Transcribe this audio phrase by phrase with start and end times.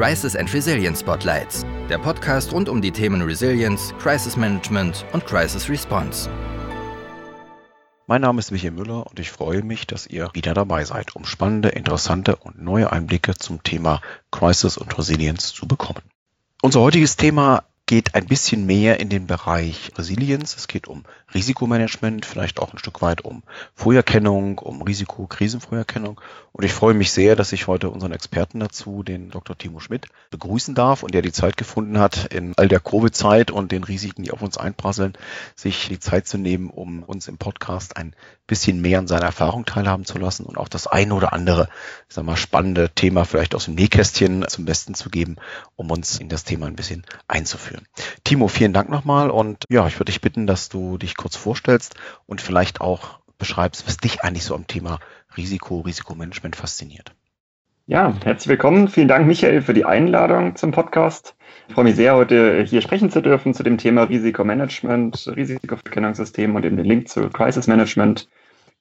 [0.00, 5.68] Crisis and Resilience Spotlights, der Podcast rund um die Themen Resilience, Crisis Management und Crisis
[5.68, 6.30] Response.
[8.06, 11.26] Mein Name ist Michael Müller und ich freue mich, dass ihr wieder dabei seid, um
[11.26, 14.00] spannende, interessante und neue Einblicke zum Thema
[14.30, 16.00] Crisis und Resilience zu bekommen.
[16.62, 20.54] Unser heutiges Thema geht ein bisschen mehr in den Bereich Resilienz.
[20.56, 21.02] Es geht um
[21.34, 23.42] Risikomanagement, vielleicht auch ein Stück weit um
[23.74, 26.20] Früherkennung, um Risiko, Krisenfrüherkennung.
[26.52, 29.58] Und ich freue mich sehr, dass ich heute unseren Experten dazu, den Dr.
[29.58, 33.72] Timo Schmidt, begrüßen darf und der die Zeit gefunden hat, in all der Covid-Zeit und
[33.72, 35.14] den Risiken, die auf uns einprasseln,
[35.56, 38.14] sich die Zeit zu nehmen, um uns im Podcast ein
[38.46, 41.68] bisschen mehr an seiner Erfahrung teilhaben zu lassen und auch das eine oder andere,
[42.08, 45.36] ich sag mal, spannende Thema vielleicht aus dem Nähkästchen zum Besten zu geben,
[45.74, 47.79] um uns in das Thema ein bisschen einzuführen.
[48.24, 51.94] Timo, vielen Dank nochmal und ja, ich würde dich bitten, dass du dich kurz vorstellst
[52.26, 54.98] und vielleicht auch beschreibst, was dich eigentlich so am Thema
[55.36, 57.12] Risiko, Risikomanagement fasziniert.
[57.86, 58.86] Ja, herzlich willkommen.
[58.86, 61.34] Vielen Dank, Michael, für die Einladung zum Podcast.
[61.66, 66.64] Ich freue mich sehr, heute hier sprechen zu dürfen zu dem Thema Risikomanagement, Risikoverkennungssystem und
[66.64, 68.28] eben den Link zu Crisis Management.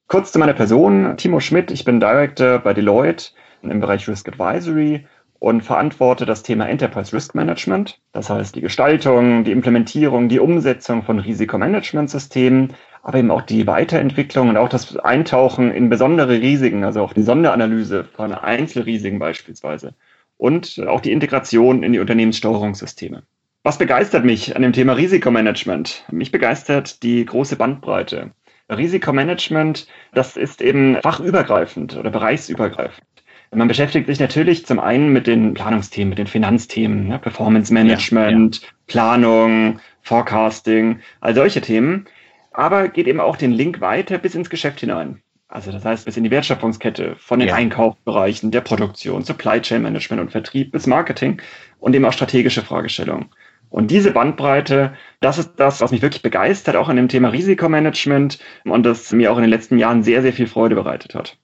[0.07, 1.17] Kurz zu meiner Person.
[1.17, 3.31] Timo Schmidt, ich bin Director bei Deloitte
[3.63, 5.07] im Bereich Risk Advisory
[5.39, 7.99] und verantworte das Thema Enterprise Risk Management.
[8.11, 14.49] Das heißt, die Gestaltung, die Implementierung, die Umsetzung von Risikomanagementsystemen, aber eben auch die Weiterentwicklung
[14.49, 19.93] und auch das Eintauchen in besondere Risiken, also auch die Sonderanalyse von Einzelrisiken beispielsweise
[20.37, 23.23] und auch die Integration in die Unternehmenssteuerungssysteme.
[23.63, 26.05] Was begeistert mich an dem Thema Risikomanagement?
[26.11, 28.31] Mich begeistert die große Bandbreite.
[28.69, 33.03] Risikomanagement, das ist eben fachübergreifend oder bereichsübergreifend.
[33.51, 37.17] Man beschäftigt sich natürlich zum einen mit den Planungsthemen, mit den Finanzthemen, ne?
[37.17, 38.73] Performance Management, ja, ja.
[38.85, 42.05] Planung, Forecasting, all solche Themen,
[42.51, 45.21] aber geht eben auch den Link weiter bis ins Geschäft hinein.
[45.47, 47.55] Also das heißt bis in die Wertschöpfungskette, von den ja.
[47.55, 51.41] Einkaufsbereichen, der Produktion, Supply Chain Management und Vertrieb bis Marketing
[51.79, 53.29] und eben auch strategische Fragestellungen.
[53.71, 58.37] Und diese Bandbreite, das ist das, was mich wirklich begeistert, auch an dem Thema Risikomanagement
[58.65, 61.37] und das mir auch in den letzten Jahren sehr, sehr viel Freude bereitet hat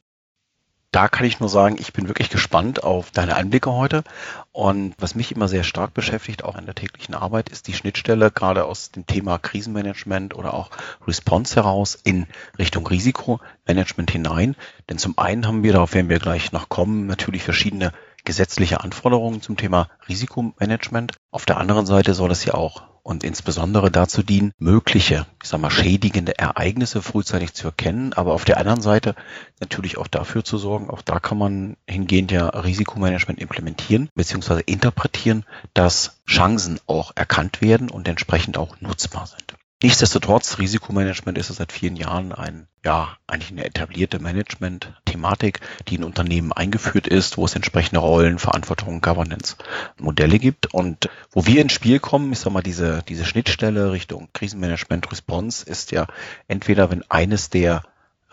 [0.95, 4.05] da kann ich nur sagen, ich bin wirklich gespannt auf deine Einblicke heute.
[4.53, 8.31] Und was mich immer sehr stark beschäftigt, auch in der täglichen Arbeit, ist die Schnittstelle
[8.31, 10.69] gerade aus dem Thema Krisenmanagement oder auch
[11.05, 14.55] Response heraus in Richtung Risikomanagement hinein.
[14.89, 17.91] Denn zum einen haben wir, darauf werden wir gleich noch kommen, natürlich verschiedene
[18.23, 21.11] gesetzliche Anforderungen zum Thema Risikomanagement.
[21.29, 25.61] Auf der anderen Seite soll es ja auch und insbesondere dazu dienen, mögliche, ich sag
[25.61, 29.15] mal, schädigende Ereignisse frühzeitig zu erkennen, aber auf der anderen Seite
[29.59, 34.61] natürlich auch dafür zu sorgen, auch da kann man hingehend ja Risikomanagement implementieren bzw.
[34.65, 35.45] interpretieren,
[35.75, 39.55] dass Chancen auch erkannt werden und entsprechend auch nutzbar sind.
[39.83, 46.53] Nichtsdestotrotz, Risikomanagement ist seit vielen Jahren ein, ja, eigentlich eine etablierte Management-Thematik, die in Unternehmen
[46.53, 49.57] eingeführt ist, wo es entsprechende Rollen, Verantwortung, Governance,
[49.99, 54.29] Modelle gibt und wo wir ins Spiel kommen, ich sag mal, diese, diese Schnittstelle Richtung
[54.31, 56.07] Krisenmanagement Response ist ja
[56.47, 57.83] entweder, wenn eines der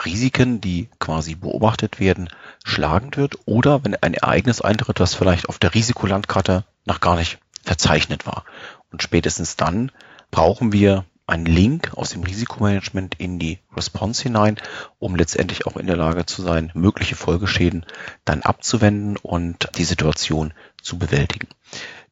[0.04, 2.28] Risiken, die quasi beobachtet werden,
[2.64, 7.38] schlagend wird oder wenn ein Ereignis eintritt, was vielleicht auf der Risikolandkarte noch gar nicht
[7.64, 8.44] verzeichnet war.
[8.90, 9.90] Und spätestens dann
[10.30, 14.58] brauchen wir einen Link aus dem Risikomanagement in die Response hinein,
[14.98, 17.86] um letztendlich auch in der Lage zu sein, mögliche Folgeschäden
[18.26, 21.48] dann abzuwenden und die Situation zu bewältigen.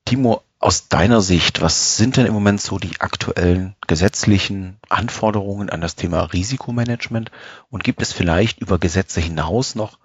[0.06, 5.82] Timo, aus deiner Sicht, was sind denn im Moment so die aktuellen gesetzlichen Anforderungen an
[5.82, 7.30] das Thema Risikomanagement?
[7.68, 9.98] Und gibt es vielleicht über Gesetze hinaus noch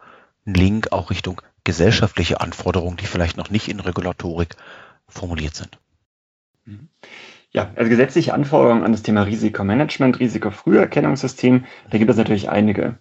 [0.45, 4.57] einen Link auch Richtung gesellschaftliche Anforderungen, die vielleicht noch nicht in Regulatorik
[5.07, 5.77] formuliert sind?
[6.65, 6.89] Mhm.
[7.55, 12.97] Ja, also gesetzliche Anforderungen an das Thema Risikomanagement, Risikofrüherkennungssystem, da gibt es natürlich einige.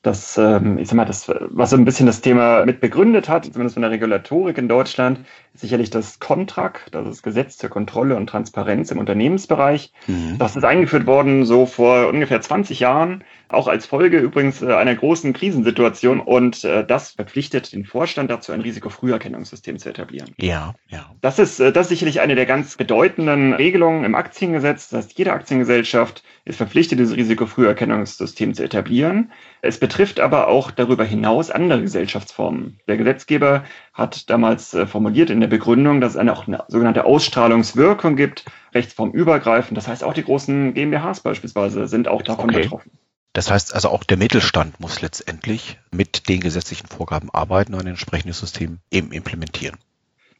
[0.00, 3.44] Das, ähm, ich sag mal, das, was so ein bisschen das Thema mit begründet hat,
[3.44, 5.20] zumindest von der Regulatorik in Deutschland,
[5.60, 9.92] sicherlich das Contract, das ist Gesetz zur Kontrolle und Transparenz im Unternehmensbereich.
[10.06, 10.36] Mhm.
[10.38, 14.94] Das ist eingeführt worden so vor ungefähr 20 Jahren, auch als Folge übrigens äh, einer
[14.94, 20.34] großen Krisensituation und äh, das verpflichtet den Vorstand dazu, ein Risikofrüherkennungssystem zu etablieren.
[20.38, 21.10] Ja, ja.
[21.20, 24.90] Das ist, äh, das ist sicherlich eine der ganz bedeutenden Regelungen im Aktiengesetz.
[24.90, 29.32] Das heißt, jede Aktiengesellschaft ist verpflichtet, dieses Risikofrüherkennungssystem zu etablieren.
[29.62, 32.78] Es betrifft aber auch darüber hinaus andere Gesellschaftsformen.
[32.86, 33.64] Der Gesetzgeber
[33.98, 38.44] hat damals äh, formuliert in der Begründung, dass es eine, auch eine sogenannte Ausstrahlungswirkung gibt,
[38.72, 39.76] rechtsformübergreifend.
[39.76, 42.62] Das heißt, auch die großen GmbHs beispielsweise sind auch davon okay.
[42.62, 42.92] betroffen.
[43.32, 47.88] Das heißt also auch der Mittelstand muss letztendlich mit den gesetzlichen Vorgaben arbeiten und ein
[47.88, 49.76] entsprechendes System eben implementieren.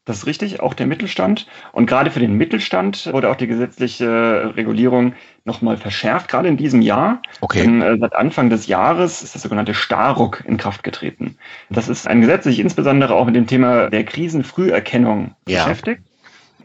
[0.08, 1.46] Das ist richtig, auch der Mittelstand.
[1.72, 5.12] Und gerade für den Mittelstand wurde auch die gesetzliche Regulierung
[5.44, 7.20] nochmal verschärft, gerade in diesem Jahr.
[7.42, 7.60] Okay.
[7.60, 11.36] Denn, äh, seit Anfang des Jahres ist das sogenannte Starruck in Kraft getreten.
[11.68, 15.64] Das ist ein Gesetz, das sich insbesondere auch mit dem Thema der Krisenfrüherkennung Ja.
[15.64, 16.07] beschäftigt.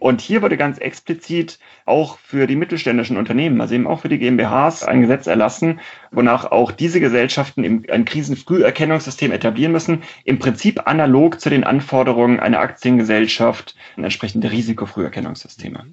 [0.03, 4.19] Und hier wurde ganz explizit auch für die mittelständischen Unternehmen, also eben auch für die
[4.19, 5.79] GmbHs, ein Gesetz erlassen,
[6.11, 12.59] wonach auch diese Gesellschaften ein Krisenfrüherkennungssystem etablieren müssen, im Prinzip analog zu den Anforderungen einer
[12.59, 15.85] Aktiengesellschaft, entsprechende Risikofrüherkennungssysteme.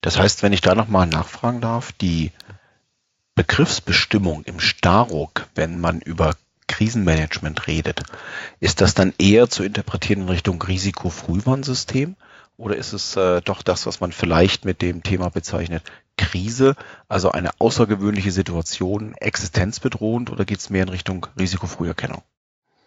[0.00, 2.30] Das heißt, wenn ich da nochmal nachfragen darf, die
[3.34, 6.36] Begriffsbestimmung im Staruk, wenn man über
[6.68, 8.02] Krisenmanagement redet,
[8.60, 12.16] ist das dann eher zu interpretieren in Richtung Risikofrühwarnsystem
[12.62, 15.82] oder ist es äh, doch das, was man vielleicht mit dem Thema bezeichnet,
[16.16, 16.76] Krise,
[17.08, 22.22] also eine außergewöhnliche Situation, existenzbedrohend oder geht es mehr in Richtung Risikofrüherkennung?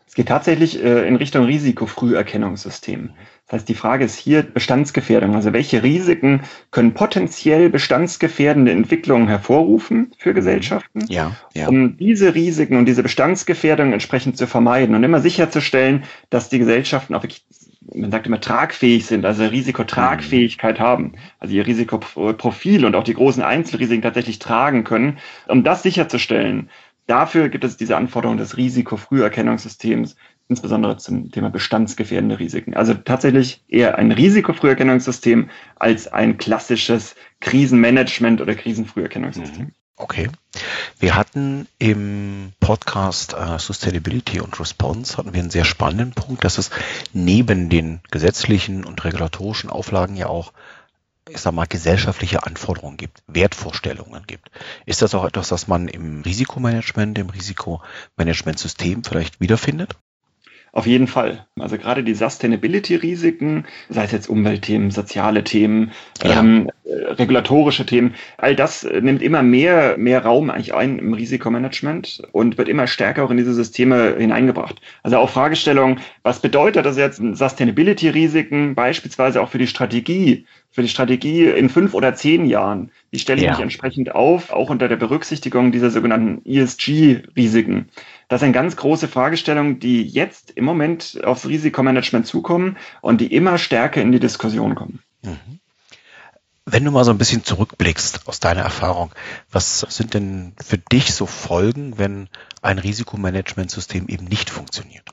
[0.07, 3.09] Es geht tatsächlich äh, in Richtung Risikofrüherkennungssystem.
[3.47, 5.35] Das heißt, die Frage ist hier Bestandsgefährdung.
[5.35, 11.05] Also welche Risiken können potenziell bestandsgefährdende Entwicklungen hervorrufen für Gesellschaften?
[11.09, 11.67] Ja, ja.
[11.67, 17.13] um diese Risiken und diese Bestandsgefährdung entsprechend zu vermeiden und immer sicherzustellen, dass die Gesellschaften
[17.13, 17.45] auch wirklich,
[17.95, 23.43] man sagt immer, tragfähig sind, also Risikotragfähigkeit haben, also ihr Risikoprofil und auch die großen
[23.43, 25.17] Einzelrisiken tatsächlich tragen können.
[25.47, 26.69] Um das sicherzustellen,
[27.07, 30.15] dafür gibt es diese Anforderung des Risikofrüherkennungssystems,
[30.47, 32.75] insbesondere zum Thema bestandsgefährdende Risiken.
[32.75, 39.71] Also tatsächlich eher ein Risikofrüherkennungssystem als ein klassisches Krisenmanagement oder Krisenfrüherkennungssystem.
[39.97, 40.29] Okay.
[40.99, 46.57] Wir hatten im Podcast äh, Sustainability und Response hatten wir einen sehr spannenden Punkt, dass
[46.57, 46.69] es
[47.13, 50.51] neben den gesetzlichen und regulatorischen Auflagen ja auch,
[51.29, 54.51] ich sag mal, gesellschaftliche Anforderungen gibt, Wertvorstellungen gibt.
[54.85, 59.95] Ist das auch etwas, das man im Risikomanagement, im Risikomanagementsystem vielleicht wiederfindet?
[60.75, 61.47] Auf jeden Fall.
[61.57, 66.41] Also gerade die Sustainability-Risiken, sei es jetzt Umweltthemen, soziale Themen, Ja.
[66.41, 71.13] ähm, äh, regulatorische Themen, all das äh, nimmt immer mehr, mehr Raum eigentlich ein im
[71.13, 74.81] Risikomanagement und wird immer stärker auch in diese Systeme hineingebracht.
[75.01, 80.89] Also auch Fragestellungen, was bedeutet das jetzt Sustainability-Risiken beispielsweise auch für die Strategie, für die
[80.89, 82.91] Strategie in fünf oder zehn Jahren?
[83.11, 83.51] Wie stelle ich Ja.
[83.51, 87.85] mich entsprechend auf, auch unter der Berücksichtigung dieser sogenannten ESG-Risiken?
[88.27, 93.57] Das sind ganz große Fragestellungen, die jetzt im Moment aufs Risikomanagement zukommen und die immer
[93.57, 95.03] stärker in die Diskussion kommen.
[95.21, 95.59] Mhm.
[96.67, 99.11] Wenn du mal so ein bisschen zurückblickst aus deiner Erfahrung,
[99.51, 102.27] was sind denn für dich so Folgen, wenn
[102.63, 105.11] ein Risikomanagementsystem eben nicht funktioniert?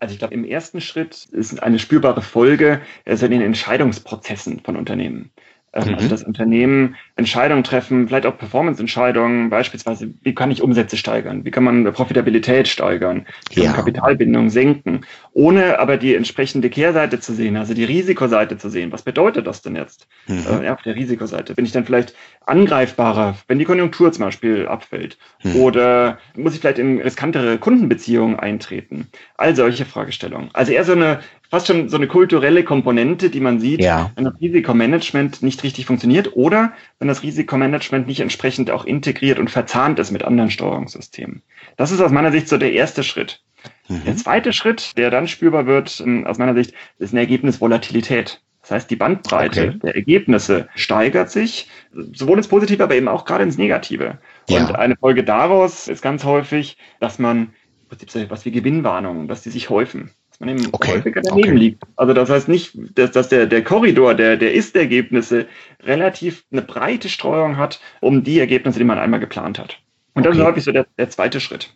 [0.00, 4.76] Also ich glaube, im ersten Schritt ist eine spürbare Folge also in den Entscheidungsprozessen von
[4.76, 5.30] Unternehmen.
[5.76, 5.94] Ähm, Mhm.
[5.96, 11.50] Also das Unternehmen Entscheidungen treffen, vielleicht auch Performance-Entscheidungen, beispielsweise, wie kann ich Umsätze steigern, wie
[11.50, 13.72] kann man Profitabilität steigern, wie Ja.
[13.72, 15.02] Kapitalbindung senken,
[15.32, 18.90] ohne aber die entsprechende Kehrseite zu sehen, also die Risikoseite zu sehen.
[18.92, 20.08] Was bedeutet das denn jetzt?
[20.26, 20.44] Mhm.
[20.50, 21.54] Äh, ja, auf der Risikoseite.
[21.54, 22.14] Bin ich dann vielleicht
[22.46, 25.18] angreifbarer, wenn die Konjunktur zum Beispiel abfällt?
[25.40, 25.56] Hm.
[25.56, 29.08] Oder muss ich vielleicht in riskantere Kundenbeziehungen eintreten?
[29.36, 30.50] All solche Fragestellungen.
[30.52, 31.20] Also eher so eine,
[31.50, 34.10] fast schon so eine kulturelle Komponente, die man sieht, Ja.
[34.16, 39.50] wenn das Risikomanagement nicht richtig funktioniert oder wenn das Risikomanagement nicht entsprechend auch integriert und
[39.50, 41.42] verzahnt ist mit anderen Steuerungssystemen.
[41.76, 43.42] Das ist aus meiner Sicht so der erste Schritt.
[43.88, 44.16] Der Mhm.
[44.16, 48.40] zweite Schritt, der dann spürbar wird, ähm, aus meiner Sicht, ist eine Ergebnisvolatilität.
[48.62, 49.78] Das heißt, die Bandbreite Okay.
[49.82, 51.68] der Ergebnisse steigert sich,
[52.12, 54.18] sowohl ins Positive, aber eben auch gerade ins Negative.
[54.48, 54.60] Ja.
[54.60, 57.38] Und eine Folge daraus ist ganz häufig, dass man
[57.82, 60.10] im Prinzip so etwas wie Gewinnwarnungen, dass die sich häufen.
[60.38, 60.92] Dass man eben Okay.
[60.92, 61.58] häufiger daneben Okay.
[61.58, 61.82] liegt.
[61.96, 65.46] Also das heißt nicht, dass, dass der, der Korridor der, der Ist-Ergebnisse
[65.82, 69.78] relativ eine breite Streuung hat, um die Ergebnisse, die man einmal geplant hat.
[70.12, 70.40] Und das Okay.
[70.40, 71.74] ist häufig so der, der zweite Schritt.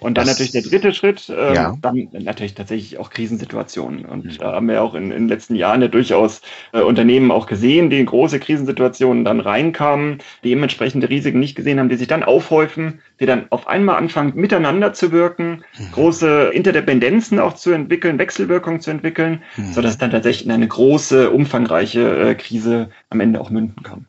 [0.00, 1.76] Und dann Das- natürlich der dritte Schritt, ähm, Ja.
[1.82, 4.06] dann natürlich tatsächlich auch Krisensituationen.
[4.06, 6.40] Und da haben wir auch in, in den letzten Jahren ja durchaus
[6.72, 11.54] äh, Unternehmen auch gesehen, die in große Krisensituationen dann reinkamen, die eben entsprechende Risiken nicht
[11.54, 16.50] gesehen haben, die sich dann aufhäufen, die dann auf einmal anfangen, miteinander zu wirken, große
[16.54, 19.72] Interdependenzen auch zu entwickeln, Wechselwirkungen zu entwickeln, Mhm.
[19.74, 24.06] sodass dann tatsächlich in eine große, umfangreiche äh, Krise am Ende auch münden kann.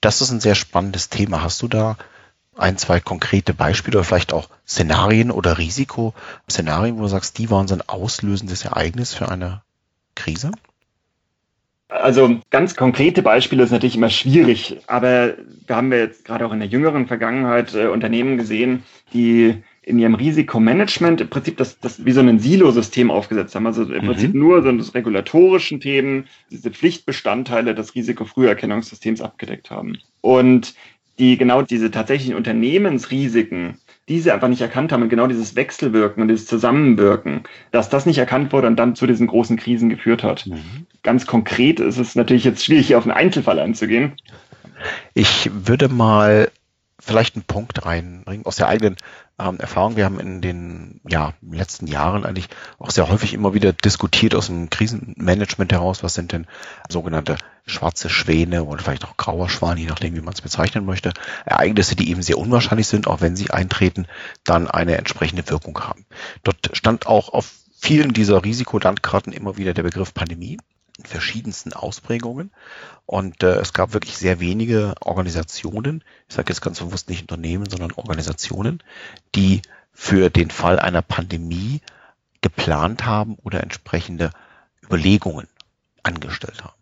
[0.00, 1.42] Das ist ein sehr spannendes Thema.
[1.42, 1.96] Hast du da
[2.56, 7.68] ein, zwei konkrete Beispiele oder vielleicht auch Szenarien oder Risikoszenarien, wo du sagst, die waren
[7.68, 9.62] so ein auslösendes Ereignis für eine
[10.14, 10.52] Krise?
[11.88, 15.34] Also ganz konkrete Beispiele ist natürlich immer schwierig, aber
[15.66, 19.98] wir haben ja jetzt gerade auch in der jüngeren Vergangenheit äh, Unternehmen gesehen, die in
[19.98, 23.66] ihrem Risikomanagement im Prinzip das, das wie so ein Silo-System aufgesetzt haben.
[23.66, 24.06] Also im Mhm.
[24.06, 29.98] Prinzip nur so das regulatorischen Themen, diese Pflichtbestandteile des Risikofrüherkennungssystems abgedeckt haben.
[30.20, 30.74] Und
[31.22, 36.26] die genau diese tatsächlichen Unternehmensrisiken diese einfach nicht erkannt haben und genau dieses Wechselwirken und
[36.26, 40.48] dieses Zusammenwirken, dass das nicht erkannt wurde und dann zu diesen großen Krisen geführt hat.
[40.48, 40.86] Mhm.
[41.04, 44.14] Ganz konkret ist es natürlich jetzt schwierig, hier auf einen Einzelfall einzugehen.
[45.14, 46.50] Ich würde mal
[47.02, 48.96] vielleicht einen Punkt reinbringen aus der eigenen
[49.38, 49.96] ähm, Erfahrung.
[49.96, 54.46] Wir haben in den ja, letzten Jahren eigentlich auch sehr häufig immer wieder diskutiert aus
[54.46, 56.46] dem Krisenmanagement heraus, was sind denn
[56.88, 61.12] sogenannte schwarze Schwäne oder vielleicht auch grauer Schwan, je nachdem, wie man es bezeichnen möchte.
[61.44, 64.06] Ereignisse, die eben sehr unwahrscheinlich sind, auch wenn sie eintreten,
[64.44, 66.06] dann eine entsprechende Wirkung haben.
[66.44, 70.58] Dort stand auch auf vielen dieser Risikolandkarten immer wieder der Begriff Pandemie
[71.02, 72.52] in verschiedensten Ausprägungen.
[73.06, 77.68] Und äh, es gab wirklich sehr wenige Organisationen, ich sage jetzt ganz bewusst nicht Unternehmen,
[77.68, 78.82] sondern Organisationen,
[79.34, 81.80] die für den Fall einer Pandemie
[82.40, 84.30] geplant haben oder entsprechende
[84.82, 85.48] Überlegungen
[86.02, 86.74] angestellt haben.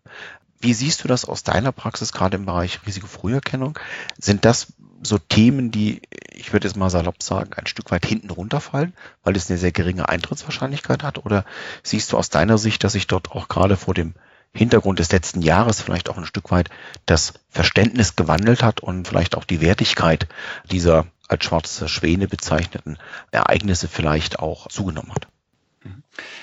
[0.61, 3.79] Wie siehst du das aus deiner Praxis, gerade im Bereich Risikofrüherkennung?
[4.19, 6.03] Sind das so Themen, die,
[6.33, 9.73] ich würde jetzt mal salopp sagen, ein Stück weit hinten runterfallen, weil es eine sehr
[9.73, 11.25] geringe Eintrittswahrscheinlichkeit hat?
[11.25, 11.45] Oder
[11.83, 14.15] siehst du aus deiner Sicht, dass sich dort auch gerade vor dem
[14.53, 16.71] Hintergrund des letzten Jahres vielleicht auch ein Stück weit
[17.07, 20.27] das Verständnis gewandelt hat und vielleicht auch die Wertigkeit
[20.71, 22.99] dieser als schwarze Schwäne bezeichneten
[23.31, 25.29] Ereignisse vielleicht auch zugenommen hat?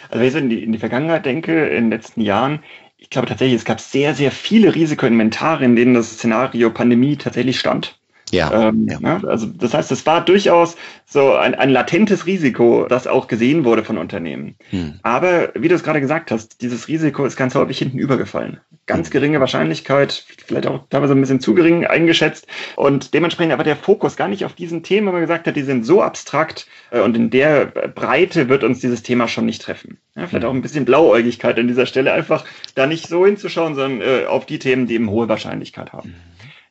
[0.09, 2.63] Also wenn ich so in die, in die Vergangenheit denke, in den letzten Jahren,
[2.97, 7.59] ich glaube tatsächlich, es gab sehr, sehr viele Risikoinventare, in denen das Szenario Pandemie tatsächlich
[7.59, 7.96] stand.
[8.31, 8.99] Ja, ähm, ja.
[8.99, 9.21] Ne?
[9.27, 13.83] Also das heißt, es war durchaus so ein, ein latentes Risiko, das auch gesehen wurde
[13.83, 14.55] von Unternehmen.
[14.69, 14.99] Hm.
[15.01, 18.59] Aber wie du es gerade gesagt hast, dieses Risiko ist ganz häufig hinten übergefallen.
[18.85, 19.13] Ganz hm.
[19.13, 24.17] geringe Wahrscheinlichkeit, vielleicht auch teilweise ein bisschen zu gering eingeschätzt und dementsprechend aber der Fokus
[24.17, 27.15] gar nicht auf diesen Themen, wo man gesagt hat, die sind so abstrakt äh, und
[27.15, 29.99] in der Breite wird uns dieses Thema schon nicht treffen.
[30.15, 30.49] Ja, vielleicht hm.
[30.49, 32.43] auch ein bisschen Blauäugigkeit an dieser Stelle, einfach
[32.75, 36.13] da nicht so hinzuschauen, sondern äh, auf die Themen, die eben hohe Wahrscheinlichkeit haben.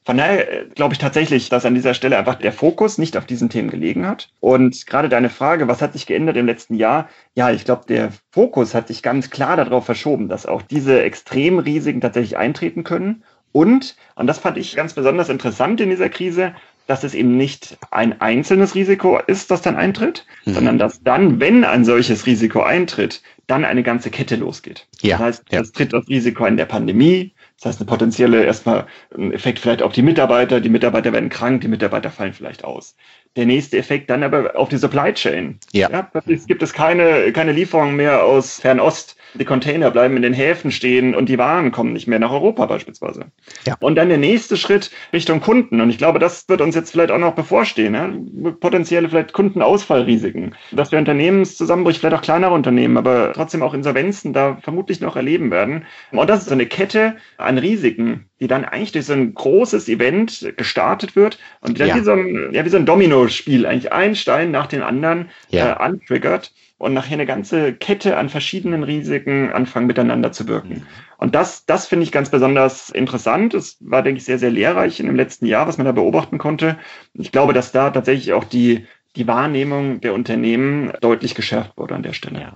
[0.07, 3.27] Von daher äh, glaube ich tatsächlich, dass an dieser Stelle einfach der Fokus nicht auf
[3.27, 4.31] diesen Themen gelegen hat.
[4.39, 7.09] Und gerade deine Frage, was hat sich geändert im letzten Jahr?
[7.35, 12.01] Ja, ich glaube, der Fokus hat sich ganz klar darauf verschoben, dass auch diese Extremrisiken
[12.01, 13.25] tatsächlich eintreten können.
[13.51, 16.55] Und, und das fand ich ganz besonders interessant in dieser Krise,
[16.87, 20.55] dass es eben nicht ein einzelnes Risiko ist, das dann eintritt, mhm.
[20.55, 24.87] sondern dass dann, wenn ein solches Risiko eintritt, dann eine ganze Kette losgeht.
[25.01, 25.17] Ja.
[25.17, 25.61] Das heißt, ja.
[25.63, 28.87] es tritt das Risiko in der Pandemie, das heißt, eine potenzielle erstmal
[29.17, 32.97] ein Effekt vielleicht auf die Mitarbeiter, die Mitarbeiter werden krank, die Mitarbeiter fallen vielleicht aus.
[33.35, 35.59] Der nächste Effekt dann aber auf die Supply Chain.
[35.73, 35.91] Ja.
[35.91, 40.33] ja es gibt es keine, keine Lieferungen mehr aus Fernost die Container bleiben in den
[40.33, 43.27] Häfen stehen und die Waren kommen nicht mehr nach Europa beispielsweise.
[43.67, 43.77] Ja.
[43.81, 45.81] Und dann der nächste Schritt Richtung Kunden.
[45.81, 47.95] Und ich glaube, das wird uns jetzt vielleicht auch noch bevorstehen.
[47.95, 48.13] Ja?
[48.61, 50.55] Potenzielle vielleicht Kundenausfallrisiken.
[50.73, 55.51] Dass wir Unternehmenszusammenbrüche, vielleicht auch kleinere Unternehmen, aber trotzdem auch Insolvenzen da vermutlich noch erleben
[55.51, 55.85] werden.
[56.13, 59.89] Und das ist so eine Kette an Risiken, die dann eigentlich durch so ein großes
[59.89, 61.95] Event gestartet wird und dann ja.
[61.97, 65.73] wie so ein, ja, wie so ein Domino-Spiel, eigentlich ein Stein nach dem anderen ja.
[65.73, 70.75] äh, antriggert und nachher eine ganze Kette an verschiedenen Risiken anfangen miteinander zu wirken.
[70.75, 70.87] Mhm.
[71.19, 73.55] Und das, das finde ich ganz besonders interessant.
[73.55, 76.39] Es war, denke ich, sehr, sehr lehrreich in dem letzten Jahr, was man da beobachten
[76.39, 76.79] konnte.
[77.15, 82.03] Ich glaube, dass da tatsächlich auch die, die Wahrnehmung der Unternehmen deutlich geschärft wurde an
[82.03, 82.41] der Stelle.
[82.41, 82.53] Ja.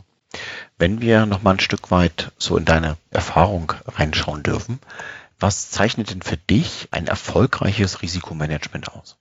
[0.79, 4.81] Wenn wir noch mal ein Stück weit so in deine Erfahrung reinschauen dürfen,
[5.39, 9.17] was zeichnet denn für dich ein erfolgreiches Risikomanagement aus?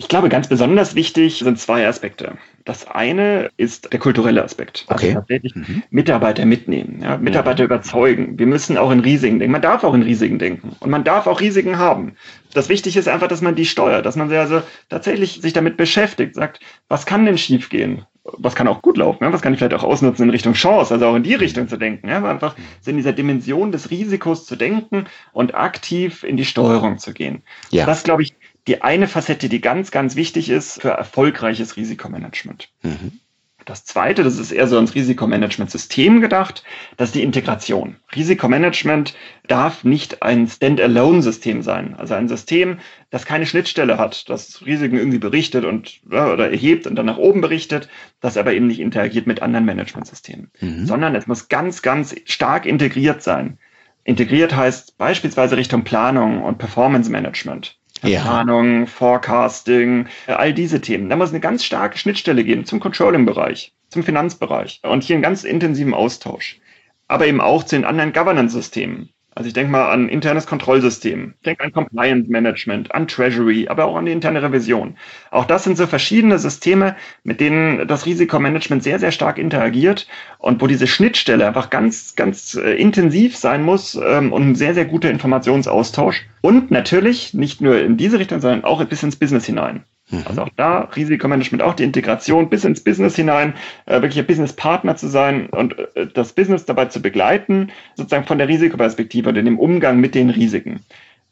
[0.00, 2.38] Ich glaube, ganz besonders wichtig sind zwei Aspekte.
[2.64, 4.84] Das eine ist der kulturelle Aspekt.
[4.86, 5.14] Also okay.
[5.14, 5.82] tatsächlich mhm.
[5.90, 7.64] Mitarbeiter mitnehmen, ja, Mitarbeiter ja.
[7.64, 8.38] überzeugen.
[8.38, 9.50] Wir müssen auch in Risiken denken.
[9.50, 12.12] Man darf auch in Risiken denken und man darf auch Risiken haben.
[12.54, 16.36] Das Wichtige ist einfach, dass man die steuert, dass man also tatsächlich sich damit beschäftigt,
[16.36, 18.06] sagt, was kann denn schiefgehen?
[18.36, 19.32] was kann auch gut laufen, ja?
[19.32, 21.76] was kann ich vielleicht auch ausnutzen in Richtung Chance, also auch in die Richtung zu
[21.76, 22.22] denken, ja?
[22.22, 27.42] einfach in dieser Dimension des Risikos zu denken und aktiv in die Steuerung zu gehen.
[27.70, 27.86] Ja.
[27.86, 28.34] Das, glaube ich,
[28.68, 32.68] die eine Facette, die ganz, ganz wichtig ist für erfolgreiches Risikomanagement.
[32.82, 33.20] Mhm.
[33.64, 36.64] Das zweite, das ist eher so ans Risikomanagementsystem gedacht,
[36.96, 37.96] das ist die Integration.
[38.16, 39.14] Risikomanagement
[39.46, 41.94] darf nicht ein Standalone-System sein.
[41.94, 42.78] Also ein System,
[43.10, 47.42] das keine Schnittstelle hat, das Risiken irgendwie berichtet und oder erhebt und dann nach oben
[47.42, 50.50] berichtet, das aber eben nicht interagiert mit anderen Managementsystemen.
[50.60, 50.86] Mhm.
[50.86, 53.58] Sondern es muss ganz, ganz stark integriert sein.
[54.04, 58.22] Integriert heißt beispielsweise Richtung Planung und Performance Management ja.
[58.22, 61.08] Planung, Forecasting, all diese Themen.
[61.08, 65.44] Da muss eine ganz starke Schnittstelle geben zum Controlling-Bereich, zum Finanzbereich und hier einen ganz
[65.44, 66.60] intensiven Austausch.
[67.06, 69.10] Aber eben auch zu den anderen Governance-Systemen.
[69.38, 73.84] Also ich denke mal an internes Kontrollsystem, ich denke an Compliance Management, an Treasury, aber
[73.84, 74.96] auch an die interne Revision.
[75.30, 80.60] Auch das sind so verschiedene Systeme, mit denen das Risikomanagement sehr, sehr stark interagiert und
[80.60, 84.86] wo diese Schnittstelle einfach ganz, ganz äh, intensiv sein muss ähm, und ein sehr, sehr
[84.86, 86.26] guter Informationsaustausch.
[86.40, 89.84] Und natürlich nicht nur in diese Richtung, sondern auch bis ins Business hinein.
[90.10, 90.24] Mhm.
[90.26, 93.54] Also auch da Risikomanagement, auch die Integration bis ins Business hinein,
[93.86, 98.38] äh, wirklich ein Businesspartner zu sein und äh, das Business dabei zu begleiten, sozusagen von
[98.38, 100.84] der Risikoperspektive und in dem Umgang mit den Risiken.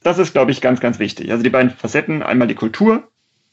[0.02, 1.30] Das ist, glaube ich, ganz, ganz wichtig.
[1.30, 3.08] Also die beiden Facetten, einmal die Kultur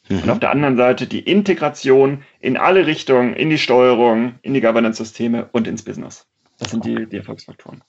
[0.09, 0.23] mhm.
[0.23, 4.61] und auf der anderen Seite die Integration in alle Richtungen, in die Steuerung, in die
[4.61, 6.27] Governance-Systeme und ins Business.
[6.59, 7.81] Das sind die, die Erfolgsfaktoren.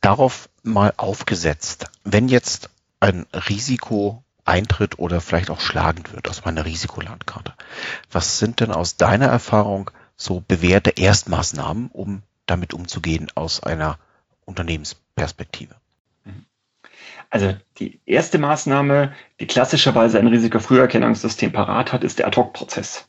[0.00, 6.64] Darauf mal aufgesetzt, wenn jetzt ein Risiko eintritt oder vielleicht auch schlagend wird aus meiner
[6.64, 7.54] Risikolandkarte.
[8.10, 13.98] Was sind denn aus deiner Erfahrung so bewährte Erstmaßnahmen, um damit umzugehen aus einer
[14.44, 15.74] Unternehmensperspektive?
[17.30, 23.08] Also die erste Maßnahme, die klassischerweise ein Risikofrüherkennungssystem parat hat, ist der Ad-Hoc-Prozess.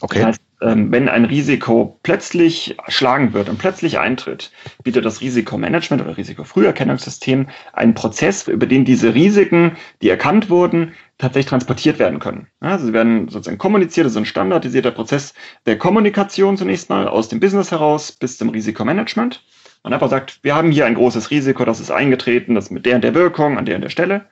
[0.00, 0.20] Okay.
[0.20, 4.50] Das heißt, wenn ein Risiko plötzlich schlagen wird und plötzlich eintritt,
[4.82, 11.50] bietet das Risikomanagement oder Risikofrüherkennungssystem einen Prozess, über den diese Risiken, die erkannt wurden, tatsächlich
[11.50, 12.48] transportiert werden können.
[12.60, 15.34] Also sie werden sozusagen kommuniziert, das ist ein standardisierter Prozess
[15.66, 19.44] der Kommunikation zunächst mal aus dem Business heraus bis zum Risikomanagement.
[19.84, 22.84] Man einfach sagt, wir haben hier ein großes Risiko, das ist eingetreten, das ist mit
[22.84, 24.26] der und der Wirkung an der und der Stelle.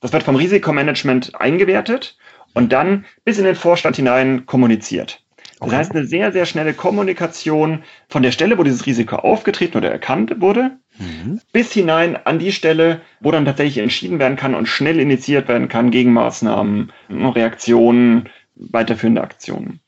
[0.00, 2.18] Das wird vom Risikomanagement eingewertet
[2.54, 5.22] und dann bis in den Vorstand hinein kommuniziert.
[5.60, 9.90] Das heißt, eine sehr, sehr schnelle Kommunikation von der Stelle, wo dieses Risiko aufgetreten oder
[9.90, 11.40] erkannt wurde, mhm.
[11.52, 15.68] bis hinein an die Stelle, wo dann tatsächlich entschieden werden kann und schnell initiiert werden
[15.68, 19.80] kann, Gegenmaßnahmen, Reaktionen, weiterführende Aktionen.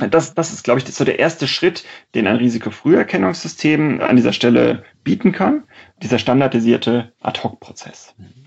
[0.00, 0.10] Mhm.
[0.10, 1.84] Das, das ist, glaube ich, so der erste Schritt,
[2.14, 5.64] den ein Risikofrüherkennungssystem an dieser Stelle bieten kann,
[6.02, 8.14] dieser standardisierte Ad-Hoc-Prozess.
[8.18, 8.46] Mhm.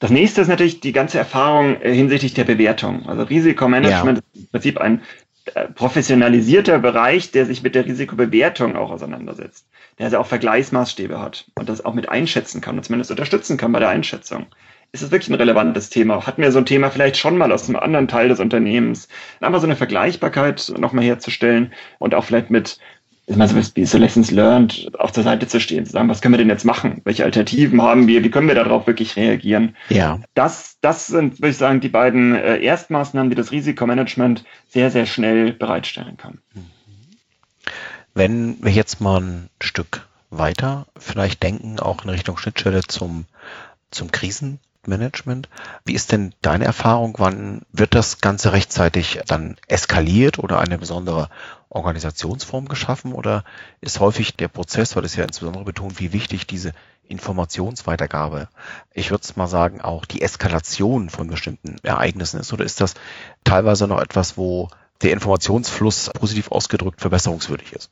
[0.00, 3.08] Das nächste ist natürlich die ganze Erfahrung äh, hinsichtlich der Bewertung.
[3.08, 4.24] Also Risikomanagement ja.
[4.32, 5.02] ist im Prinzip ein
[5.74, 9.66] professionalisierter Bereich, der sich mit der Risikobewertung auch auseinandersetzt,
[9.98, 13.72] der also auch Vergleichsmaßstäbe hat und das auch mit einschätzen kann und zumindest unterstützen kann
[13.72, 14.46] bei der Einschätzung.
[14.90, 16.26] Ist es wirklich ein relevantes Thema?
[16.26, 19.08] Hatten wir so ein Thema vielleicht schon mal aus einem anderen Teil des Unternehmens?
[19.40, 22.78] Einfach so eine Vergleichbarkeit nochmal herzustellen und auch vielleicht mit
[23.28, 26.32] ist mal so, so Lessons learned auf der Seite zu stehen, zu sagen, was können
[26.32, 27.02] wir denn jetzt machen?
[27.04, 28.24] Welche Alternativen haben wir?
[28.24, 29.76] Wie können wir darauf wirklich reagieren?
[29.90, 30.20] Ja.
[30.34, 35.04] Das, das sind, würde ich sagen, die beiden äh, Erstmaßnahmen, die das Risikomanagement sehr, sehr
[35.04, 36.38] schnell bereitstellen kann.
[38.14, 43.26] Wenn wir jetzt mal ein Stück weiter vielleicht denken, auch in Richtung Schnittstelle zum,
[43.90, 45.48] zum Krisen, Management.
[45.84, 47.14] Wie ist denn deine Erfahrung?
[47.18, 51.28] Wann wird das Ganze rechtzeitig dann eskaliert oder eine besondere
[51.70, 53.12] Organisationsform geschaffen?
[53.12, 53.44] Oder
[53.80, 56.72] ist häufig der Prozess, weil es ja insbesondere betont, wie wichtig diese
[57.08, 58.48] Informationsweitergabe,
[58.92, 62.52] ich würde es mal sagen, auch die Eskalation von bestimmten Ereignissen ist?
[62.52, 62.94] Oder ist das
[63.44, 64.68] teilweise noch etwas, wo
[65.02, 67.90] der Informationsfluss positiv ausgedrückt verbesserungswürdig ist?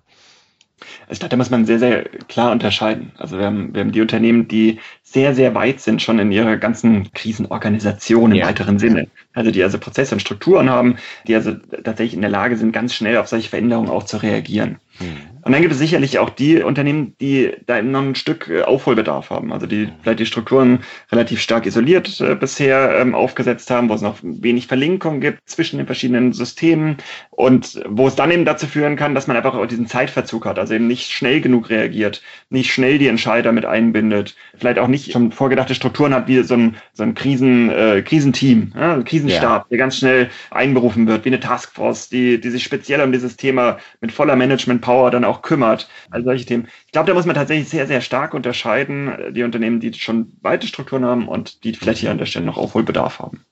[1.08, 3.12] Ich dachte, da muss man sehr, sehr klar unterscheiden.
[3.16, 6.56] Also wir haben, wir haben die Unternehmen, die sehr, sehr weit sind schon in ihrer
[6.58, 8.46] ganzen Krisenorganisation im ja.
[8.46, 9.08] weiteren Sinne.
[9.32, 12.94] Also die also Prozesse und Strukturen haben, die also tatsächlich in der Lage sind, ganz
[12.94, 14.78] schnell auf solche Veränderungen auch zu reagieren.
[15.00, 15.36] Mhm.
[15.46, 19.30] Und dann gibt es sicherlich auch die Unternehmen, die da noch ein Stück äh, Aufholbedarf
[19.30, 20.80] haben, also die vielleicht die Strukturen
[21.12, 25.76] relativ stark isoliert äh, bisher ähm, aufgesetzt haben, wo es noch wenig Verlinkung gibt zwischen
[25.76, 26.96] den verschiedenen Systemen
[27.30, 30.59] und wo es dann eben dazu führen kann, dass man einfach auch diesen Zeitverzug hat,
[30.59, 35.12] also eben nicht schnell genug reagiert, nicht schnell die Entscheider mit einbindet, vielleicht auch nicht
[35.12, 39.62] schon vorgedachte Strukturen hat, wie so ein, so ein Krisen, äh, Krisenteam, ja, ein Krisenstab,
[39.62, 39.66] ja.
[39.70, 43.78] der ganz schnell einberufen wird, wie eine Taskforce, die, die sich speziell um dieses Thema
[44.00, 45.88] mit voller Management Power dann auch auch kümmert.
[46.11, 46.68] Also solche Themen.
[46.87, 50.33] Ich glaube, da muss man tatsächlich sehr, sehr stark unterscheiden, äh, die Unternehmen, die schon
[50.40, 53.44] weite Strukturen haben und die vielleicht hier an der Stelle noch Aufholbedarf haben.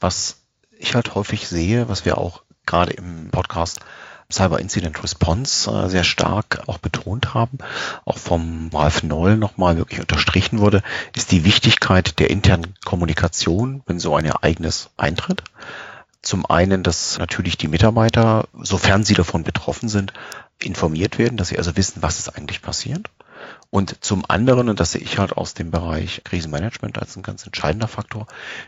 [0.00, 0.44] Was
[0.78, 3.80] ich halt häufig sehe, was wir auch gerade im Podcast
[4.32, 7.58] Cyber Incident Response äh, sehr stark auch betont haben,
[8.04, 10.82] auch vom Ralf Noll nochmal wirklich unterstrichen wurde,
[11.14, 15.42] ist die Wichtigkeit der internen Kommunikation, wenn so ein Ereignis eintritt.
[16.22, 20.14] Zum einen, dass natürlich die Mitarbeiter, sofern sie davon betroffen sind,
[20.64, 23.10] informiert werden, dass sie also wissen, was ist eigentlich passiert.
[23.70, 27.44] Und zum anderen, und das sehe ich halt aus dem Bereich Krisenmanagement als ein ganz
[27.44, 28.26] entscheidender Faktor,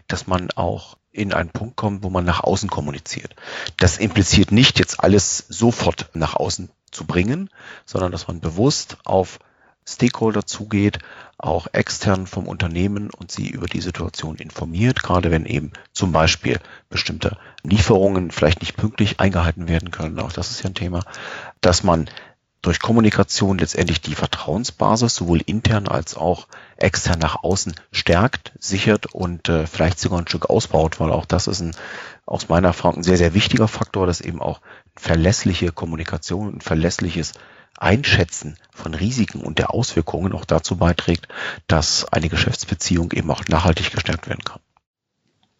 [0.08, 3.34] dass man auch in einen Punkt kommt, wo man nach außen kommuniziert.
[3.78, 7.50] Das impliziert nicht, jetzt alles sofort nach außen zu bringen,
[7.84, 9.38] sondern dass man bewusst auf
[9.88, 10.98] Stakeholder zugeht,
[11.38, 16.58] auch extern vom Unternehmen und sie über die Situation informiert, gerade wenn eben zum Beispiel
[16.88, 20.18] bestimmte Lieferungen vielleicht nicht pünktlich eingehalten werden können.
[20.18, 21.02] Auch das ist ja ein Thema,
[21.60, 22.08] dass man
[22.66, 29.48] durch Kommunikation letztendlich die Vertrauensbasis sowohl intern als auch extern nach außen stärkt, sichert und
[29.48, 31.76] äh, vielleicht sogar ein Stück ausbaut, weil auch das ist ein,
[32.24, 34.60] aus meiner Erfahrung ein sehr, sehr wichtiger Faktor, dass eben auch
[34.96, 37.34] verlässliche Kommunikation und verlässliches
[37.76, 41.28] Einschätzen von Risiken und der Auswirkungen auch dazu beiträgt,
[41.66, 44.60] dass eine Geschäftsbeziehung eben auch nachhaltig gestärkt werden kann.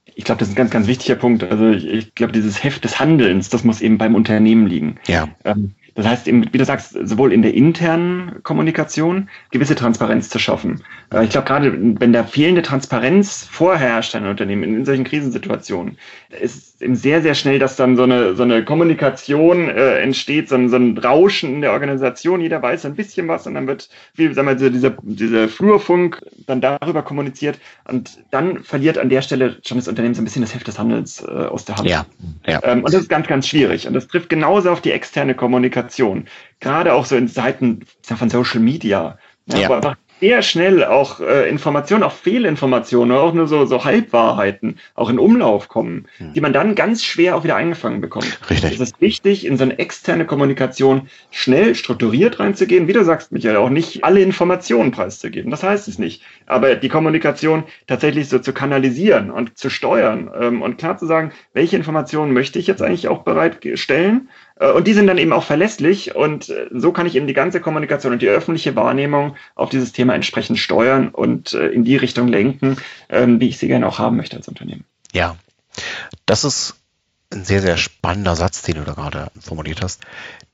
[0.05, 1.45] Ich glaube, das ist ein ganz, ganz wichtiger Punkt.
[1.45, 4.99] Also ich, ich glaube, dieses Heft des Handelns, das muss eben beim Unternehmen liegen.
[5.07, 5.29] Ja.
[5.45, 10.39] Ähm, das heißt, eben, wie du sagst, sowohl in der internen Kommunikation gewisse Transparenz zu
[10.39, 10.83] schaffen.
[11.13, 15.97] Äh, ich glaube, gerade wenn da fehlende Transparenz vorherrscht in Unternehmen, in, solchen Krisensituationen,
[16.39, 20.57] ist eben sehr, sehr schnell, dass dann so eine, so eine Kommunikation äh, entsteht, so
[20.57, 22.43] ein, so ein Rauschen in der Organisation.
[22.43, 26.61] Jeder weiß ein bisschen was und dann wird, wie sagen wir, dieser, dieser Flurfunk dann
[26.61, 30.55] darüber kommuniziert und dann verliert an der Stelle schon das Unternehmen so ein bisschen das
[30.55, 31.89] Heft des Handels äh, aus der Hand.
[31.89, 32.05] Ja,
[32.47, 32.61] ja.
[32.65, 33.87] Ähm, und das ist ganz, ganz schwierig.
[33.87, 35.86] Und das trifft genauso auf die externe Kommunikation.
[36.61, 39.19] Gerade auch so in Zeiten von Social Media.
[39.47, 39.69] Ja, ja.
[39.69, 45.11] Wo einfach sehr schnell auch äh, Informationen, auch Fehlinformationen auch nur so, so Halbwahrheiten auch
[45.11, 46.33] in Umlauf kommen, hm.
[46.33, 48.39] die man dann ganz schwer auch wieder eingefangen bekommt.
[48.49, 48.75] Richtig.
[48.75, 52.89] Es ist wichtig, in so eine externe Kommunikation schnell strukturiert reinzugehen.
[52.89, 55.51] Wie du sagst, Michael, auch nicht alle Informationen preiszugeben.
[55.51, 56.23] Das heißt es nicht.
[56.47, 61.33] Aber die Kommunikation tatsächlich so zu kanalisieren und zu steuern ähm, und klar zu sagen,
[61.53, 66.15] welche Informationen möchte ich jetzt eigentlich auch bereitstellen und die sind dann eben auch verlässlich
[66.15, 69.93] und äh, so kann ich eben die ganze Kommunikation und die öffentliche Wahrnehmung auf dieses
[69.93, 72.77] Thema entsprechend steuern und äh, in die Richtung lenken,
[73.09, 74.85] ähm, wie ich sie gerne auch haben möchte als Unternehmen.
[75.13, 75.37] Ja,
[76.25, 76.77] das ist
[77.33, 80.03] ein sehr, sehr spannender Satz, den du da gerade formuliert hast,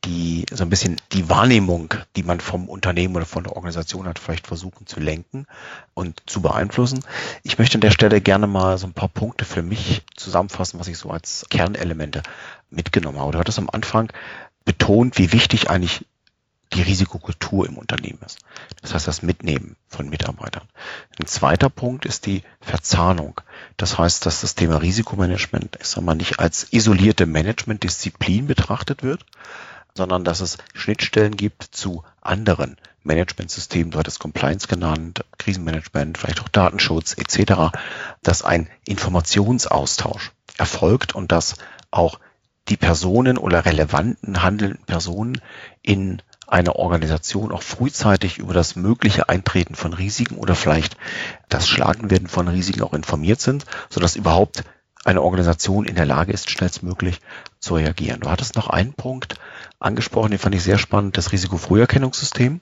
[0.05, 4.19] die so ein bisschen die Wahrnehmung, die man vom Unternehmen oder von der Organisation hat,
[4.19, 5.47] vielleicht versuchen zu lenken
[5.95, 7.05] und zu beeinflussen.
[7.43, 10.89] Ich möchte an der Stelle gerne mal so ein paar Punkte für mich zusammenfassen, was
[10.89, 12.23] ich so als Kernelemente
[12.71, 13.33] mitgenommen habe.
[13.33, 14.11] Du hattest am Anfang
[14.65, 16.07] betont, wie wichtig eigentlich
[16.75, 18.39] die Risikokultur im Unternehmen ist.
[18.81, 20.67] Das heißt, das Mitnehmen von Mitarbeitern.
[21.21, 23.41] Ein zweiter Punkt ist die Verzahnung.
[23.77, 29.25] Das heißt, dass das Thema Risikomanagement, ich sag mal, nicht als isolierte Managementdisziplin betrachtet wird,
[29.95, 36.49] sondern dass es Schnittstellen gibt zu anderen Managementsystemen, du hattest Compliance genannt, Krisenmanagement, vielleicht auch
[36.49, 37.77] Datenschutz etc.,
[38.23, 41.57] dass ein Informationsaustausch erfolgt und dass
[41.91, 42.21] auch
[42.69, 45.41] die Personen oder relevanten handelnden Personen
[45.83, 50.99] in einer Organisation auch frühzeitig über das mögliche Eintreten von Risiken oder vielleicht
[51.49, 54.63] das Schlagenwerden von Risiken auch informiert sind, sodass überhaupt
[55.05, 57.21] eine Organisation in der Lage ist, schnellstmöglich
[57.59, 58.21] zu reagieren.
[58.21, 59.37] Du hattest noch einen Punkt
[59.81, 62.61] angesprochen, den fand ich sehr spannend, das Risikofrüherkennungssystem.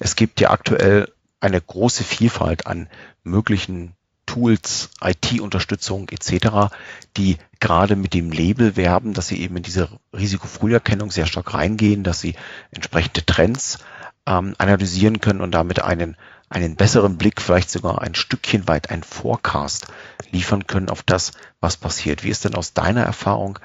[0.00, 2.88] Es gibt ja aktuell eine große Vielfalt an
[3.22, 3.94] möglichen
[4.28, 6.70] Tools, IT-Unterstützung etc.,
[7.16, 12.04] die gerade mit dem Label werben, dass sie eben in diese Risikofrüherkennung sehr stark reingehen,
[12.04, 12.34] dass sie
[12.70, 13.78] entsprechende Trends
[14.26, 16.14] ähm, analysieren können und damit einen,
[16.50, 19.86] einen besseren Blick, vielleicht sogar ein Stückchen weit ein Forecast
[20.30, 22.22] liefern können auf das, was passiert.
[22.22, 23.58] Wie ist denn aus deiner Erfahrung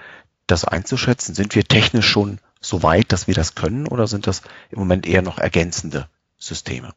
[0.48, 1.36] das einzuschätzen?
[1.36, 5.06] Sind wir technisch schon so weit, dass wir das können oder sind das im Moment
[5.06, 6.94] eher noch ergänzende Systeme?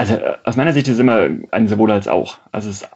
[0.00, 2.38] Also äh, aus meiner Sicht ist es immer ein sowohl als auch.
[2.52, 2.88] Also es ist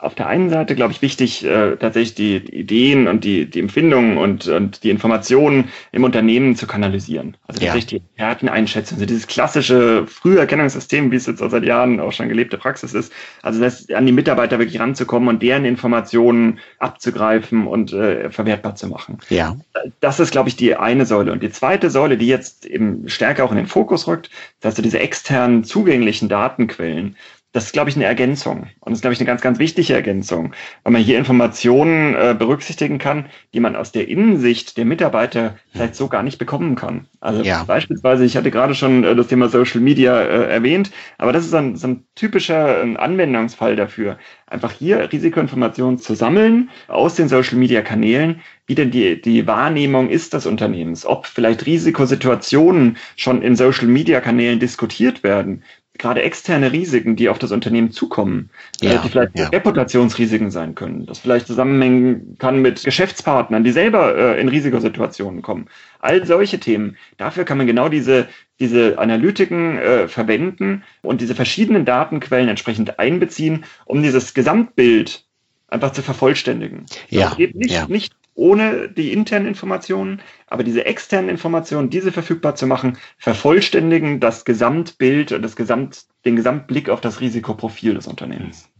[0.00, 4.16] auf der einen Seite, glaube ich, wichtig, äh, tatsächlich die Ideen und die, die Empfindungen
[4.16, 7.36] und, und die Informationen im Unternehmen zu kanalisieren.
[7.46, 7.68] Also ja.
[7.68, 12.28] tatsächlich die Experteneinschätzung, also dieses klassische Früherkennungssystem, wie es jetzt auch seit Jahren auch schon
[12.28, 13.12] gelebte Praxis ist.
[13.42, 18.88] Also das an die Mitarbeiter wirklich ranzukommen und deren Informationen abzugreifen und äh, verwertbar zu
[18.88, 19.18] machen.
[19.28, 19.56] Ja.
[20.00, 21.32] Das ist, glaube ich, die eine Säule.
[21.32, 24.84] Und die zweite Säule, die jetzt eben stärker auch in den Fokus rückt, das heißt,
[24.84, 27.16] diese externen zugänglichen Datenquellen
[27.52, 28.68] das ist, glaube ich, eine Ergänzung.
[28.80, 30.52] Und das ist, glaube ich, eine ganz, ganz wichtige Ergänzung,
[30.84, 35.96] weil man hier Informationen äh, berücksichtigen kann, die man aus der Innensicht der Mitarbeiter vielleicht
[35.96, 37.06] so gar nicht bekommen kann.
[37.20, 37.64] Also ja.
[37.64, 41.54] beispielsweise, ich hatte gerade schon äh, das Thema Social Media äh, erwähnt, aber das ist
[41.54, 44.18] ein, so ein typischer äh, Anwendungsfall dafür.
[44.46, 50.08] Einfach hier Risikoinformationen zu sammeln aus den Social Media Kanälen, wie denn die, die Wahrnehmung
[50.08, 55.64] ist des Unternehmens, ob vielleicht Risikosituationen schon in Social Media Kanälen diskutiert werden,
[56.00, 59.48] gerade externe Risiken, die auf das Unternehmen zukommen, ja, die vielleicht ja.
[59.48, 65.68] Reputationsrisiken sein können, das vielleicht zusammenhängen kann mit Geschäftspartnern, die selber äh, in Risikosituationen kommen.
[66.00, 66.96] All solche Themen.
[67.18, 73.64] Dafür kann man genau diese, diese Analytiken äh, verwenden und diese verschiedenen Datenquellen entsprechend einbeziehen,
[73.84, 75.24] um dieses Gesamtbild
[75.68, 76.86] einfach zu vervollständigen.
[77.08, 77.86] Ja, das geht nicht, ja.
[77.86, 84.46] nicht ohne die internen Informationen, aber diese externen Informationen, diese verfügbar zu machen, vervollständigen das
[84.46, 88.70] Gesamtbild und das Gesamt, den Gesamtblick auf das Risikoprofil des Unternehmens.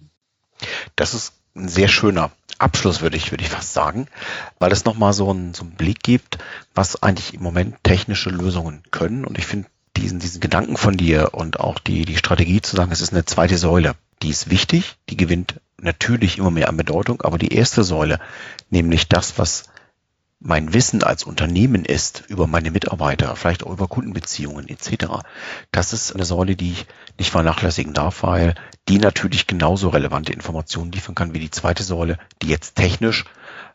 [0.96, 4.06] Das ist ein sehr schöner Abschluss, würde ich, würde ich fast sagen,
[4.58, 6.38] weil es nochmal so einen, so einen Blick gibt,
[6.74, 9.26] was eigentlich im Moment technische Lösungen können.
[9.26, 12.92] Und ich finde diesen, diesen Gedanken von dir und auch die, die Strategie zu sagen,
[12.92, 13.92] es ist eine zweite Säule,
[14.22, 18.20] die ist wichtig, die gewinnt natürlich immer mehr an Bedeutung, aber die erste Säule,
[18.70, 19.64] nämlich das, was
[20.40, 25.22] mein Wissen als Unternehmen ist über meine Mitarbeiter, vielleicht auch über Kundenbeziehungen etc.
[25.70, 26.86] Das ist eine Säule, die ich
[27.18, 28.54] nicht vernachlässigen darf, weil
[28.88, 33.26] die natürlich genauso relevante Informationen liefern kann wie die zweite Säule, die jetzt technisch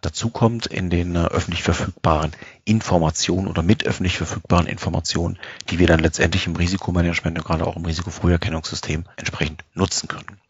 [0.02, 2.32] dazukommt in den äh, öffentlich verfügbaren
[2.64, 5.38] Informationen oder mit öffentlich verfügbaren Informationen,
[5.70, 10.45] die wir dann letztendlich im Risikomanagement und gerade auch im Risikofrüherkennungssystem entsprechend nutzen können.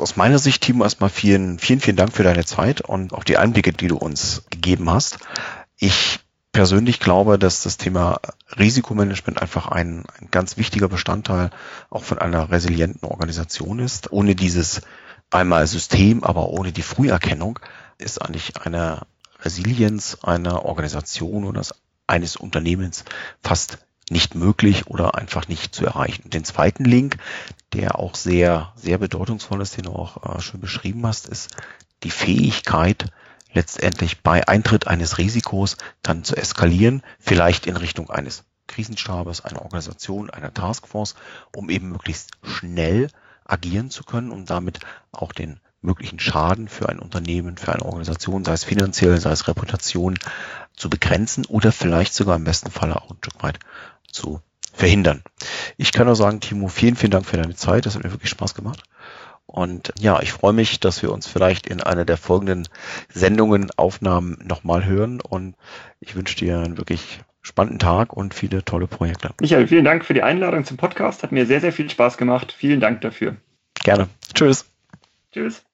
[0.00, 3.36] Aus meiner Sicht, Timo, erstmal vielen, vielen, vielen Dank für deine Zeit und auch die
[3.36, 5.18] Einblicke, die du uns gegeben hast.
[5.76, 6.20] Ich
[6.52, 8.18] persönlich glaube, dass das Thema
[8.58, 11.50] Risikomanagement einfach ein, ein ganz wichtiger Bestandteil
[11.90, 14.10] auch von einer resilienten Organisation ist.
[14.10, 14.80] Ohne dieses
[15.30, 17.58] einmal System, aber ohne die Früherkennung
[17.98, 19.02] ist eigentlich eine
[19.42, 21.62] Resilienz einer Organisation oder
[22.06, 23.04] eines Unternehmens
[23.42, 23.78] fast
[24.10, 26.30] nicht möglich oder einfach nicht zu erreichen.
[26.30, 27.16] Den zweiten Link,
[27.72, 31.56] der auch sehr, sehr bedeutungsvoll ist, den du auch äh, schön beschrieben hast, ist
[32.02, 33.06] die Fähigkeit,
[33.52, 40.30] letztendlich bei Eintritt eines Risikos dann zu eskalieren, vielleicht in Richtung eines Krisenstabes, einer Organisation,
[40.30, 41.16] einer Taskforce,
[41.54, 43.08] um eben möglichst schnell
[43.44, 44.78] agieren zu können und damit
[45.10, 49.48] auch den möglichen Schaden für ein Unternehmen, für eine Organisation, sei es finanziell, sei es
[49.48, 50.18] Reputation,
[50.76, 53.58] zu begrenzen oder vielleicht sogar im besten Falle auch ein Stück weit
[54.12, 54.40] zu
[54.72, 55.22] verhindern.
[55.76, 57.86] Ich kann nur sagen, Timo, vielen, vielen Dank für deine Zeit.
[57.86, 58.82] Das hat mir wirklich Spaß gemacht.
[59.46, 62.68] Und ja, ich freue mich, dass wir uns vielleicht in einer der folgenden
[63.12, 65.20] Sendungen, Aufnahmen nochmal hören.
[65.20, 65.56] Und
[65.98, 69.30] ich wünsche dir einen wirklich spannenden Tag und viele tolle Projekte.
[69.40, 71.22] Michael, vielen Dank für die Einladung zum Podcast.
[71.22, 72.54] Hat mir sehr, sehr viel Spaß gemacht.
[72.56, 73.36] Vielen Dank dafür.
[73.82, 74.08] Gerne.
[74.34, 74.66] Tschüss.
[75.32, 75.64] Tschüss.